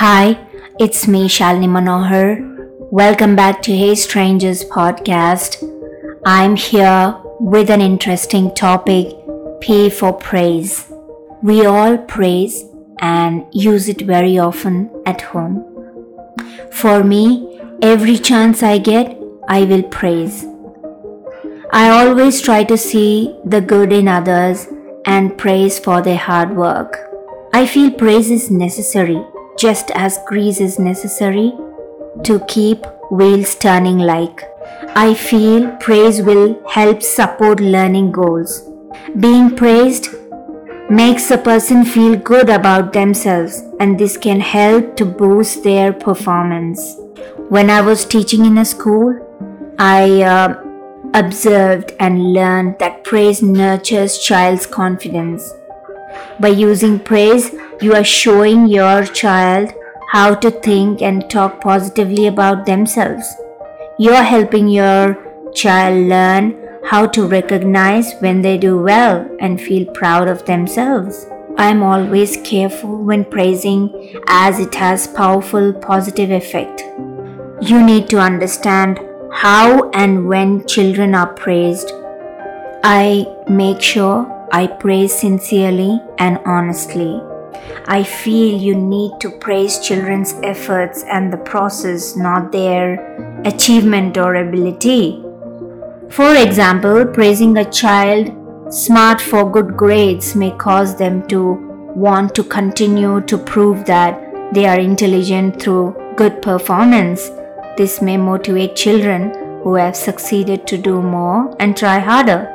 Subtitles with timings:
[0.00, 0.38] Hi,
[0.78, 2.38] it's me, Shalini Manohar.
[2.90, 5.58] Welcome back to Hey Strangers podcast.
[6.24, 9.14] I'm here with an interesting topic
[9.60, 10.90] pay for praise.
[11.42, 12.64] We all praise
[13.00, 15.66] and use it very often at home.
[16.72, 20.46] For me, every chance I get, I will praise.
[21.74, 24.66] I always try to see the good in others
[25.04, 26.96] and praise for their hard work.
[27.52, 29.22] I feel praise is necessary,
[29.60, 31.52] just as grease is necessary
[32.24, 34.44] to keep wheels turning like.
[34.96, 38.66] I feel praise will help support learning goals.
[39.18, 40.08] Being praised
[40.88, 46.96] makes a person feel good about themselves and this can help to boost their performance.
[47.48, 49.14] When I was teaching in a school,
[49.78, 50.62] I uh,
[51.14, 55.52] observed and learned that praise nurtures child's confidence.
[56.40, 57.50] By using praise,
[57.80, 59.72] you are showing your child
[60.10, 63.26] how to think and talk positively about themselves.
[63.98, 65.16] You are helping your
[65.54, 71.26] child learn how to recognize when they do well and feel proud of themselves.
[71.56, 76.82] I am always careful when praising as it has powerful positive effect.
[77.62, 78.98] You need to understand
[79.32, 81.92] how and when children are praised.
[82.84, 87.22] I make sure I praise sincerely and honestly.
[87.86, 94.36] I feel you need to praise children's efforts and the process, not their achievement or
[94.36, 95.22] ability.
[96.10, 98.36] For example, praising a child
[98.72, 101.52] smart for good grades may cause them to
[101.94, 107.30] want to continue to prove that they are intelligent through good performance.
[107.76, 109.32] This may motivate children
[109.62, 112.48] who have succeeded to do more and try harder.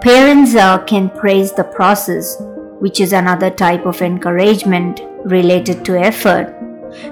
[0.00, 2.40] Parents uh, can praise the process,
[2.80, 6.54] which is another type of encouragement related to effort.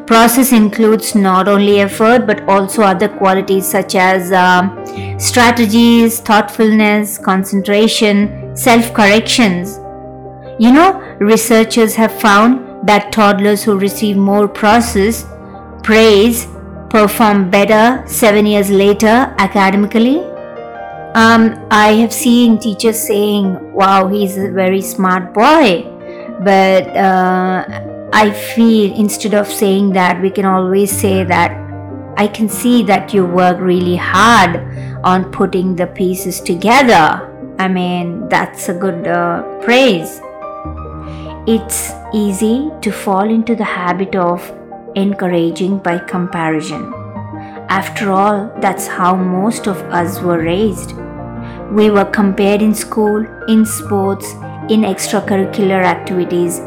[0.07, 8.57] Process includes not only effort but also other qualities such as uh, strategies, thoughtfulness, concentration,
[8.57, 9.79] self corrections.
[10.59, 15.27] You know, researchers have found that toddlers who receive more process
[15.83, 16.47] praise
[16.89, 20.19] perform better seven years later academically.
[21.17, 25.83] Um, I have seen teachers saying, wow, he's a very smart boy.
[26.45, 27.65] But uh,
[28.13, 31.53] I feel instead of saying that, we can always say that
[32.19, 34.57] I can see that you work really hard
[35.05, 37.33] on putting the pieces together.
[37.59, 40.21] I mean, that's a good uh, praise.
[41.47, 44.53] It's easy to fall into the habit of
[44.95, 46.93] encouraging by comparison.
[47.71, 50.93] After all, that's how most of us were raised.
[51.71, 54.33] We were compared in school, in sports,
[54.69, 56.61] in extracurricular activities.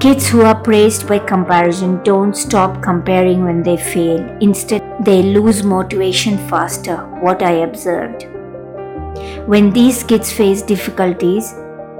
[0.00, 4.18] Kids who are praised by comparison don't stop comparing when they fail.
[4.40, 8.26] Instead, they lose motivation faster, what I observed.
[9.46, 11.54] When these kids face difficulties,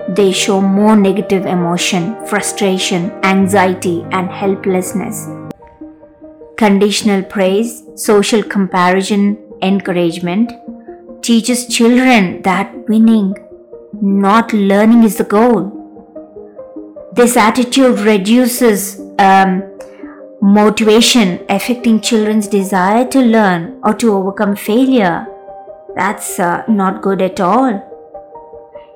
[0.08, 5.28] they show more negative emotion, frustration, anxiety, and helplessness.
[6.56, 10.50] Conditional praise, social comparison, encouragement
[11.22, 13.34] teaches children that winning,
[14.00, 15.78] not learning, is the goal.
[17.12, 19.62] This attitude reduces um,
[20.40, 25.26] motivation, affecting children's desire to learn or to overcome failure.
[25.94, 27.88] That's uh, not good at all.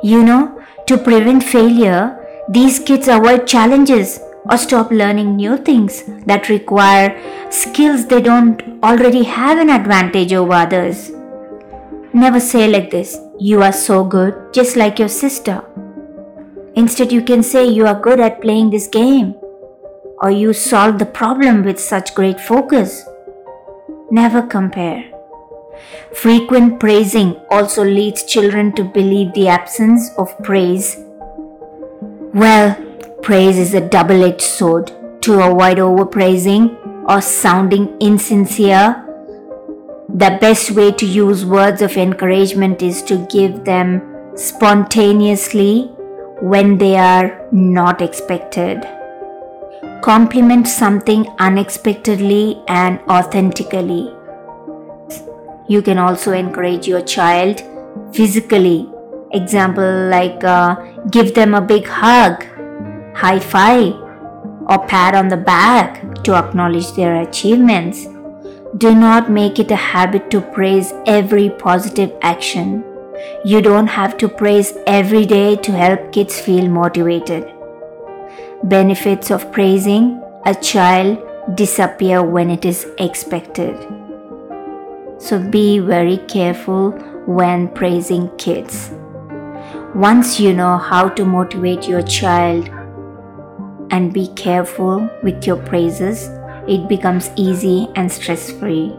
[0.02, 4.20] You know, to prevent failure, these kids avoid challenges
[4.50, 7.16] or stop learning new things that require
[7.50, 11.10] skills they don't already have an advantage over others.
[12.16, 15.62] Never say like this, you are so good, just like your sister.
[16.74, 19.34] Instead, you can say you are good at playing this game,
[20.22, 23.04] or you solve the problem with such great focus.
[24.10, 25.04] Never compare.
[26.14, 30.96] Frequent praising also leads children to believe the absence of praise.
[32.32, 32.76] Well,
[33.22, 34.90] praise is a double edged sword.
[35.20, 36.78] To avoid overpraising
[37.10, 39.05] or sounding insincere,
[40.20, 43.88] the best way to use words of encouragement is to give them
[44.34, 45.88] spontaneously
[46.40, 48.82] when they are not expected.
[50.00, 54.10] Compliment something unexpectedly and authentically.
[55.68, 57.62] You can also encourage your child
[58.14, 58.88] physically.
[59.32, 60.76] Example like uh,
[61.10, 62.42] give them a big hug,
[63.14, 63.92] high five,
[64.70, 68.06] or pat on the back to acknowledge their achievements.
[68.76, 72.84] Do not make it a habit to praise every positive action.
[73.44, 77.50] You don't have to praise every day to help kids feel motivated.
[78.64, 81.22] Benefits of praising a child
[81.54, 83.76] disappear when it is expected.
[85.18, 86.90] So be very careful
[87.24, 88.90] when praising kids.
[89.94, 92.68] Once you know how to motivate your child
[93.90, 96.28] and be careful with your praises,
[96.68, 98.96] it becomes easy and stress free.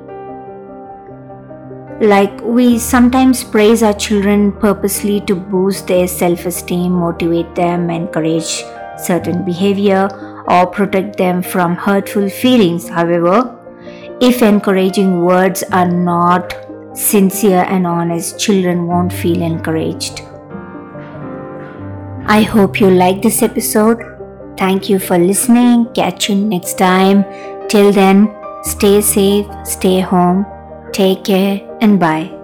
[2.00, 8.64] Like we sometimes praise our children purposely to boost their self esteem, motivate them, encourage
[8.98, 10.08] certain behavior,
[10.48, 12.88] or protect them from hurtful feelings.
[12.88, 13.54] However,
[14.22, 16.56] if encouraging words are not
[16.94, 20.22] sincere and honest, children won't feel encouraged.
[22.26, 24.04] I hope you like this episode.
[24.58, 25.86] Thank you for listening.
[25.94, 27.24] Catch you next time.
[27.70, 28.34] Till then,
[28.64, 30.46] stay safe, stay home,
[30.94, 32.37] take care, and bye.